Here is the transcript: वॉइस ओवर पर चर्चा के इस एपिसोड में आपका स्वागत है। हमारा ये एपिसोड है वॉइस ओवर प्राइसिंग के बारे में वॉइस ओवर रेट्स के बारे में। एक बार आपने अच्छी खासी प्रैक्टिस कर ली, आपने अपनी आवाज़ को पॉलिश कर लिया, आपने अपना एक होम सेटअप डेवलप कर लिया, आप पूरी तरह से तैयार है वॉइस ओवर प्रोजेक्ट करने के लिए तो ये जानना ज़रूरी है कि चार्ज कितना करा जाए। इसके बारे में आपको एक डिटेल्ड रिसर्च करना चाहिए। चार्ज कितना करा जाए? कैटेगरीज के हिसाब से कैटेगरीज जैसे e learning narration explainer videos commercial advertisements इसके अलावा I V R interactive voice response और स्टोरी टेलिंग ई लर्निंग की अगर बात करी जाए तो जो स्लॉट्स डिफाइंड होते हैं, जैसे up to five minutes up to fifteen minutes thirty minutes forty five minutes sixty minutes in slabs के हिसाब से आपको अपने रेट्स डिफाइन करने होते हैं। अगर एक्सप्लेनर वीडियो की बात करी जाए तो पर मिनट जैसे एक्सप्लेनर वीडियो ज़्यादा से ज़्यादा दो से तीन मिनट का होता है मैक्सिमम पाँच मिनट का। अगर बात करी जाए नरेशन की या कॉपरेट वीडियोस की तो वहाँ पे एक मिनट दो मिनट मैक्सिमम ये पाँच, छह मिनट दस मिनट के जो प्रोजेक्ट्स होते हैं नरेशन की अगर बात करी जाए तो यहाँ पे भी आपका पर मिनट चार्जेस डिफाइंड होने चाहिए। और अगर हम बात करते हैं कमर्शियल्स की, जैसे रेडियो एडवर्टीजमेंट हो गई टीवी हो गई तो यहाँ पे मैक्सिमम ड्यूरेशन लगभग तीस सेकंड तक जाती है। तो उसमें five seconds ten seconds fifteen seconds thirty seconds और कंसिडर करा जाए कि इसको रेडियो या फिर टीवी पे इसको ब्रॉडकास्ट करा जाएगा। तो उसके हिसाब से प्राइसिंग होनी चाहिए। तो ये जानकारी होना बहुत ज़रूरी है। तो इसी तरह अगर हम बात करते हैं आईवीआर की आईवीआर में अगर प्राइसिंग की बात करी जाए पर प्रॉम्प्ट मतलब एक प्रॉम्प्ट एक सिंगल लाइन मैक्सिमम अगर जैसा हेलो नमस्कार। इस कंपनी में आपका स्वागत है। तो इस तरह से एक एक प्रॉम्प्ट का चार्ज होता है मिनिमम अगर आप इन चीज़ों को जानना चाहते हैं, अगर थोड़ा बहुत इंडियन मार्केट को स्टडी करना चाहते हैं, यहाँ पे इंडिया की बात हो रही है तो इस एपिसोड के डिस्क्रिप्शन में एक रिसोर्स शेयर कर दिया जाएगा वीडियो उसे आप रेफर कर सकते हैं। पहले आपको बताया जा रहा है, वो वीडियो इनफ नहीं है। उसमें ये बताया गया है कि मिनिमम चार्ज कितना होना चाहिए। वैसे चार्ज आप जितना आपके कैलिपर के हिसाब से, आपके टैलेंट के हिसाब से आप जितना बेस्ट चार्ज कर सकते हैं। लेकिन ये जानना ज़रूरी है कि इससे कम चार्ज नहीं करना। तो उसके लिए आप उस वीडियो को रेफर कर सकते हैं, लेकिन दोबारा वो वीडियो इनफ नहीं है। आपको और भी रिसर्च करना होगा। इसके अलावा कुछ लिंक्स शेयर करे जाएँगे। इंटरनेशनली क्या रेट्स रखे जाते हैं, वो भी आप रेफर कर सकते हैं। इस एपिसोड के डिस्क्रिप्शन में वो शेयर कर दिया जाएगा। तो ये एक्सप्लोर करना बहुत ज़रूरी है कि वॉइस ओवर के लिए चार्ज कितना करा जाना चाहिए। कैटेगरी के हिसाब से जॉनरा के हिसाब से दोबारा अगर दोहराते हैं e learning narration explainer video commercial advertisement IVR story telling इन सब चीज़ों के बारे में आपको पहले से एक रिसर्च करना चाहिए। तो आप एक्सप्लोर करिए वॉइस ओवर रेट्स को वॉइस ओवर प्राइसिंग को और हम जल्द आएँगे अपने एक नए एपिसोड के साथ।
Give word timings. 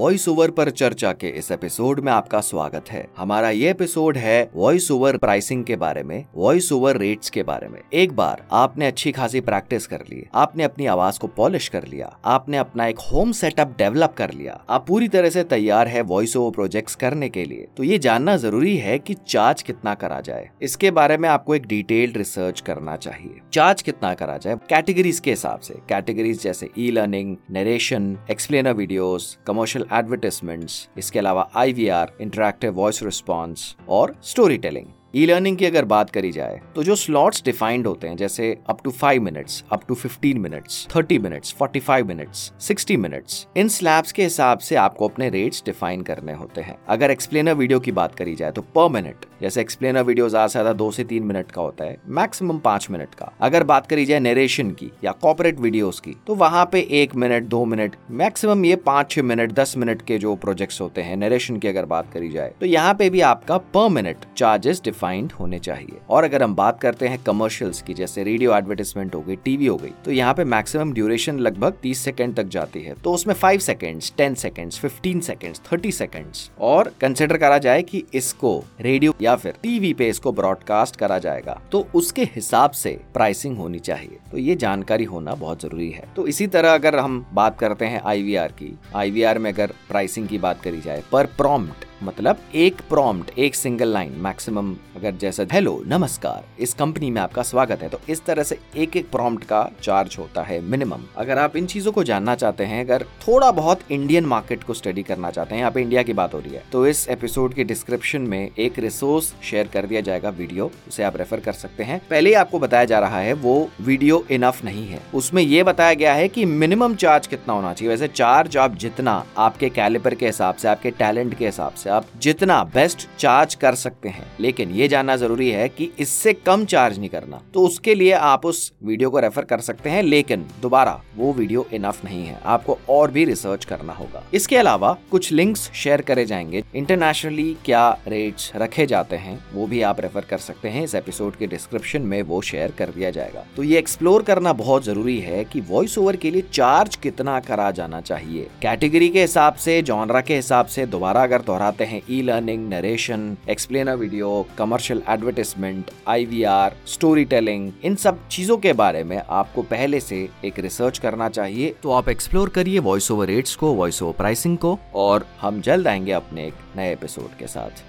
वॉइस 0.00 0.26
ओवर 0.28 0.50
पर 0.50 0.68
चर्चा 0.70 1.12
के 1.12 1.28
इस 1.28 1.50
एपिसोड 1.52 1.98
में 2.00 2.10
आपका 2.12 2.40
स्वागत 2.40 2.84
है। 2.90 3.06
हमारा 3.16 3.48
ये 3.50 3.70
एपिसोड 3.70 4.16
है 4.16 4.50
वॉइस 4.54 4.90
ओवर 4.90 5.16
प्राइसिंग 5.16 5.64
के 5.64 5.76
बारे 5.76 6.02
में 6.02 6.24
वॉइस 6.34 6.70
ओवर 6.72 6.96
रेट्स 6.96 7.30
के 7.30 7.42
बारे 7.42 7.68
में। 7.68 7.80
एक 7.92 8.12
बार 8.12 8.42
आपने 8.52 8.86
अच्छी 8.86 9.12
खासी 9.12 9.40
प्रैक्टिस 9.40 9.86
कर 9.86 10.04
ली, 10.10 10.24
आपने 10.34 10.64
अपनी 10.64 10.86
आवाज़ 10.86 11.18
को 11.18 11.26
पॉलिश 11.26 11.68
कर 11.68 11.86
लिया, 11.86 12.06
आपने 12.24 12.56
अपना 12.56 12.86
एक 12.86 12.98
होम 13.02 13.32
सेटअप 13.32 13.74
डेवलप 13.78 14.14
कर 14.18 14.30
लिया, 14.30 14.58
आप 14.70 14.86
पूरी 14.86 15.08
तरह 15.08 15.30
से 15.30 15.44
तैयार 15.44 15.88
है 15.88 16.00
वॉइस 16.02 16.36
ओवर 16.36 16.50
प्रोजेक्ट 16.50 16.94
करने 17.00 17.28
के 17.28 17.44
लिए 17.44 17.66
तो 17.76 17.84
ये 17.84 17.98
जानना 17.98 18.36
ज़रूरी 18.36 18.76
है 18.76 18.98
कि 18.98 19.16
चार्ज 19.28 19.62
कितना 19.62 19.94
करा 19.94 20.20
जाए। 20.20 20.48
इसके 20.62 20.90
बारे 20.90 21.18
में 21.18 21.28
आपको 21.28 21.54
एक 21.54 21.66
डिटेल्ड 21.66 22.16
रिसर्च 22.16 22.60
करना 22.60 22.96
चाहिए। 22.96 23.40
चार्ज 23.52 23.82
कितना 23.82 24.14
करा 24.14 24.36
जाए? 24.36 24.56
कैटेगरीज 24.70 25.20
के 25.20 25.30
हिसाब 25.30 25.60
से 25.60 25.74
कैटेगरीज 25.88 26.42
जैसे 26.42 26.70
e 26.78 26.90
learning 26.90 27.36
narration 27.50 28.16
explainer 28.30 28.72
videos 28.72 29.36
commercial 29.46 29.88
advertisements 29.92 30.88
इसके 30.98 31.18
अलावा 31.18 31.48
I 31.56 31.72
V 31.72 31.88
R 31.98 32.12
interactive 32.20 32.74
voice 32.74 33.02
response 33.02 33.74
और 33.88 34.14
स्टोरी 34.22 34.58
टेलिंग 34.58 34.86
ई 35.14 35.24
लर्निंग 35.26 35.56
की 35.56 35.64
अगर 35.64 35.84
बात 35.84 36.10
करी 36.10 36.30
जाए 36.32 36.60
तो 36.74 36.82
जो 36.82 36.94
स्लॉट्स 36.96 37.42
डिफाइंड 37.44 37.86
होते 37.86 38.08
हैं, 38.08 38.16
जैसे 38.16 38.56
up 38.70 38.82
to 38.84 38.90
five 38.90 39.22
minutes 39.22 39.62
up 39.72 39.84
to 39.88 39.94
fifteen 39.94 40.38
minutes 40.40 40.86
thirty 40.94 41.18
minutes 41.18 41.54
forty 41.54 41.80
five 41.80 42.06
minutes 42.08 42.40
sixty 42.60 42.96
minutes 42.96 43.46
in 43.56 43.68
slabs 43.68 44.12
के 44.12 44.22
हिसाब 44.22 44.58
से 44.58 44.76
आपको 44.76 45.08
अपने 45.08 45.28
रेट्स 45.30 45.62
डिफाइन 45.66 46.02
करने 46.02 46.32
होते 46.32 46.60
हैं। 46.60 46.76
अगर 46.88 47.10
एक्सप्लेनर 47.10 47.54
वीडियो 47.54 47.80
की 47.80 47.92
बात 47.92 48.14
करी 48.14 48.34
जाए 48.34 48.52
तो 48.52 48.62
पर 48.76 48.88
मिनट 48.90 49.24
जैसे 49.40 49.60
एक्सप्लेनर 49.60 50.02
वीडियो 50.02 50.28
ज़्यादा 50.28 50.46
से 50.46 50.52
ज़्यादा 50.52 50.72
दो 50.74 50.90
से 50.90 51.04
तीन 51.04 51.22
मिनट 51.22 51.50
का 51.52 51.62
होता 51.62 51.84
है 51.84 51.96
मैक्सिमम 52.10 52.58
पाँच 52.60 52.86
मिनट 52.90 53.14
का। 53.14 53.32
अगर 53.40 53.64
बात 53.64 53.86
करी 53.86 54.04
जाए 54.04 54.20
नरेशन 54.20 54.70
की 54.72 54.90
या 55.04 55.12
कॉपरेट 55.22 55.60
वीडियोस 55.60 56.00
की 56.00 56.16
तो 56.26 56.34
वहाँ 56.36 56.64
पे 56.72 56.86
एक 57.00 57.14
मिनट 57.16 57.48
दो 57.48 57.64
मिनट 57.64 57.96
मैक्सिमम 58.12 58.64
ये 58.64 58.76
पाँच, 58.78 59.10
छह 59.10 59.22
मिनट 59.24 59.52
दस 59.52 59.76
मिनट 59.76 60.02
के 60.02 60.18
जो 60.18 60.36
प्रोजेक्ट्स 60.36 60.80
होते 60.80 61.02
हैं 61.02 61.16
नरेशन 61.16 61.56
की 61.56 61.68
अगर 61.68 61.86
बात 61.86 62.12
करी 62.12 62.30
जाए 62.30 62.54
तो 62.60 62.66
यहाँ 62.66 62.94
पे 62.94 63.10
भी 63.10 63.20
आपका 63.26 63.58
पर 63.74 63.88
मिनट 63.90 64.24
चार्जेस 64.36 64.80
डिफाइंड 65.00 65.32
होने 65.32 65.58
चाहिए। 65.58 65.98
और 66.10 66.24
अगर 66.24 66.42
हम 66.42 66.54
बात 66.54 66.80
करते 66.80 67.08
हैं 67.08 67.22
कमर्शियल्स 67.24 67.80
की, 67.82 67.94
जैसे 67.94 68.22
रेडियो 68.24 68.54
एडवर्टीजमेंट 68.54 69.14
हो 69.14 69.20
गई 69.20 69.36
टीवी 69.44 69.66
हो 69.66 69.76
गई 69.76 69.92
तो 70.04 70.10
यहाँ 70.12 70.34
पे 70.34 70.44
मैक्सिमम 70.46 70.92
ड्यूरेशन 70.92 71.38
लगभग 71.38 71.76
तीस 71.82 71.98
सेकंड 72.00 72.36
तक 72.36 72.48
जाती 72.48 72.82
है। 72.82 72.94
तो 73.04 73.12
उसमें 73.12 73.34
five 73.34 73.60
seconds 73.60 74.12
ten 74.16 74.34
seconds 74.34 74.78
fifteen 74.78 75.20
seconds 75.20 75.60
thirty 75.72 75.92
seconds 75.92 76.50
और 76.60 76.92
कंसिडर 77.00 77.36
करा 77.36 77.58
जाए 77.58 77.82
कि 77.82 78.02
इसको 78.14 78.52
रेडियो 78.80 79.14
या 79.22 79.36
फिर 79.36 79.54
टीवी 79.62 79.92
पे 79.94 80.08
इसको 80.08 80.32
ब्रॉडकास्ट 80.32 80.96
करा 80.96 81.18
जाएगा। 81.18 81.60
तो 81.72 81.86
उसके 81.94 82.24
हिसाब 82.34 82.70
से 82.72 82.98
प्राइसिंग 83.14 83.56
होनी 83.58 83.78
चाहिए। 83.80 84.18
तो 84.30 84.38
ये 84.38 84.56
जानकारी 84.56 85.04
होना 85.06 85.34
बहुत 85.36 85.62
ज़रूरी 85.62 85.90
है। 85.90 86.08
तो 86.16 86.26
इसी 86.26 86.46
तरह 86.48 86.74
अगर 86.74 86.98
हम 86.98 87.24
बात 87.34 87.58
करते 87.58 87.84
हैं 87.84 88.00
आईवीआर 88.04 88.52
की 88.52 88.76
आईवीआर 88.96 89.38
में 89.38 89.52
अगर 89.52 89.74
प्राइसिंग 89.88 90.28
की 90.28 90.38
बात 90.38 90.60
करी 90.62 90.80
जाए 90.80 91.02
पर 91.12 91.26
प्रॉम्प्ट 91.38 91.88
मतलब 92.02 92.38
एक 92.54 92.80
प्रॉम्प्ट 92.88 93.38
एक 93.38 93.54
सिंगल 93.54 93.88
लाइन 93.88 94.12
मैक्सिमम 94.18 94.70
अगर 94.96 95.14
जैसा 95.14 95.44
हेलो 95.52 95.72
नमस्कार। 95.86 96.44
इस 96.60 96.72
कंपनी 96.74 97.10
में 97.10 97.20
आपका 97.20 97.42
स्वागत 97.42 97.82
है। 97.82 97.88
तो 97.88 97.98
इस 98.08 98.24
तरह 98.24 98.42
से 98.42 98.58
एक 98.76 98.96
एक 98.96 99.10
प्रॉम्प्ट 99.10 99.44
का 99.44 99.60
चार्ज 99.82 100.16
होता 100.18 100.42
है 100.42 100.60
मिनिमम 100.62 101.02
अगर 101.16 101.38
आप 101.38 101.56
इन 101.56 101.66
चीज़ों 101.66 101.92
को 101.92 102.04
जानना 102.04 102.34
चाहते 102.34 102.64
हैं, 102.64 102.84
अगर 102.84 103.04
थोड़ा 103.26 103.50
बहुत 103.50 103.80
इंडियन 103.90 104.24
मार्केट 104.24 104.64
को 104.64 104.74
स्टडी 104.74 105.02
करना 105.02 105.30
चाहते 105.30 105.54
हैं, 105.54 105.60
यहाँ 105.60 105.72
पे 105.72 105.82
इंडिया 105.82 106.02
की 106.02 106.12
बात 106.12 106.34
हो 106.34 106.38
रही 106.38 106.54
है 106.54 106.62
तो 106.72 106.86
इस 106.86 107.06
एपिसोड 107.08 107.54
के 107.54 107.64
डिस्क्रिप्शन 107.64 108.22
में 108.22 108.50
एक 108.50 108.78
रिसोर्स 108.78 109.32
शेयर 109.50 109.68
कर 109.72 109.86
दिया 109.86 110.00
जाएगा 110.00 110.30
वीडियो 110.30 110.70
उसे 110.88 111.02
आप 111.02 111.16
रेफर 111.16 111.40
कर 111.40 111.52
सकते 111.54 111.82
हैं। 111.82 112.00
पहले 112.10 112.34
आपको 112.34 112.58
बताया 112.58 112.84
जा 112.84 112.98
रहा 112.98 113.18
है, 113.18 113.32
वो 113.34 113.68
वीडियो 113.80 114.24
इनफ 114.30 114.64
नहीं 114.64 114.86
है। 114.88 115.02
उसमें 115.14 115.42
ये 115.42 115.62
बताया 115.64 115.94
गया 115.94 116.14
है 116.14 116.28
कि 116.28 116.44
मिनिमम 116.46 116.94
चार्ज 116.96 117.26
कितना 117.26 117.54
होना 117.54 117.72
चाहिए। 117.72 117.90
वैसे 117.90 118.08
चार्ज 118.08 118.56
आप 118.56 118.76
जितना 118.76 119.24
आपके 119.38 119.68
कैलिपर 119.70 120.14
के 120.14 120.26
हिसाब 120.26 120.54
से, 120.54 120.68
आपके 120.68 120.90
टैलेंट 120.92 121.38
के 121.38 121.46
हिसाब 121.46 121.74
से 121.74 121.88
आप 121.90 122.06
जितना 122.16 122.64
बेस्ट 122.64 123.08
चार्ज 123.18 123.54
कर 123.54 123.74
सकते 123.74 124.08
हैं। 124.08 124.32
लेकिन 124.40 124.70
ये 124.70 124.88
जानना 124.88 125.16
ज़रूरी 125.16 125.50
है 125.50 125.68
कि 125.68 125.90
इससे 125.98 126.32
कम 126.32 126.64
चार्ज 126.64 126.98
नहीं 126.98 127.08
करना। 127.08 127.42
तो 127.54 127.60
उसके 127.60 127.94
लिए 127.94 128.12
आप 128.12 128.46
उस 128.46 128.72
वीडियो 128.84 129.10
को 129.10 129.18
रेफर 129.18 129.42
कर 129.42 129.60
सकते 129.60 129.90
हैं, 129.90 130.02
लेकिन 130.02 130.46
दोबारा 130.62 131.02
वो 131.16 131.32
वीडियो 131.32 131.66
इनफ 131.72 132.04
नहीं 132.04 132.26
है। 132.26 132.40
आपको 132.44 132.78
और 132.88 133.10
भी 133.10 133.24
रिसर्च 133.24 133.64
करना 133.64 133.92
होगा। 133.92 134.24
इसके 134.34 134.56
अलावा 134.56 134.96
कुछ 135.10 135.32
लिंक्स 135.32 135.70
शेयर 135.72 136.00
करे 136.00 136.24
जाएँगे। 136.24 136.64
इंटरनेशनली 136.74 137.56
क्या 137.64 137.98
रेट्स 138.08 138.52
रखे 138.56 138.86
जाते 138.86 139.16
हैं, 139.16 139.44
वो 139.52 139.66
भी 139.66 139.82
आप 139.82 140.00
रेफर 140.00 140.20
कर 140.20 140.38
सकते 140.38 140.68
हैं। 140.68 140.84
इस 140.84 140.94
एपिसोड 140.94 141.36
के 141.36 141.46
डिस्क्रिप्शन 141.46 142.02
में 142.02 142.22
वो 142.22 142.40
शेयर 142.40 142.70
कर 142.70 142.88
दिया 142.88 143.10
जाएगा। 143.10 143.44
तो 143.56 143.62
ये 143.62 143.78
एक्सप्लोर 143.78 144.22
करना 144.22 144.52
बहुत 144.52 144.84
ज़रूरी 144.84 145.18
है 145.20 145.44
कि 145.44 145.60
वॉइस 145.60 145.98
ओवर 145.98 146.16
के 146.16 146.30
लिए 146.30 146.42
चार्ज 146.52 146.96
कितना 146.96 147.40
करा 147.40 147.70
जाना 147.70 148.00
चाहिए। 148.00 148.46
कैटेगरी 148.62 149.08
के 149.08 149.20
हिसाब 149.20 149.54
से 149.54 149.82
जॉनरा 149.82 150.20
के 150.20 150.36
हिसाब 150.36 150.66
से 150.66 150.86
दोबारा 150.86 151.22
अगर 151.22 151.42
दोहराते 151.42 151.79
हैं 151.84 152.02
e 152.10 152.22
learning 152.22 152.68
narration 152.68 153.36
explainer 153.50 153.96
video 153.96 154.46
commercial 154.58 155.02
advertisement 155.08 155.90
IVR 156.08 156.76
story 156.86 157.24
telling 157.24 157.72
इन 157.84 157.94
सब 157.94 158.28
चीज़ों 158.28 158.56
के 158.56 158.72
बारे 158.72 159.04
में 159.04 159.22
आपको 159.28 159.62
पहले 159.62 160.00
से 160.00 160.28
एक 160.44 160.58
रिसर्च 160.58 160.98
करना 160.98 161.28
चाहिए। 161.28 161.74
तो 161.82 161.90
आप 161.90 162.08
एक्सप्लोर 162.08 162.48
करिए 162.48 162.78
वॉइस 162.78 163.10
ओवर 163.10 163.26
रेट्स 163.26 163.56
को 163.56 163.72
वॉइस 163.72 164.02
ओवर 164.02 164.12
प्राइसिंग 164.12 164.58
को 164.58 164.78
और 164.94 165.26
हम 165.40 165.60
जल्द 165.60 165.88
आएँगे 165.88 166.12
अपने 166.12 166.46
एक 166.46 166.54
नए 166.76 166.92
एपिसोड 166.92 167.38
के 167.38 167.46
साथ। 167.46 167.84